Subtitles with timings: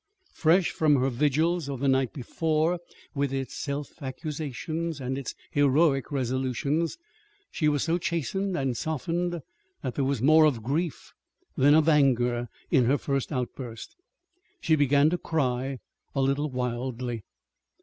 [0.33, 2.79] Fresh from her vigils of the night before,
[3.13, 6.97] with its self accusations and its heroic resolutions,
[7.51, 9.43] she was so chastened and softened
[9.83, 11.13] that there was more of grief
[11.55, 13.95] than of anger in her first outburst.
[14.59, 15.77] She began to cry
[16.15, 17.23] a little wildly.